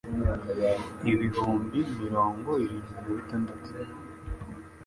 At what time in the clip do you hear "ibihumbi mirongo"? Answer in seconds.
1.11-2.49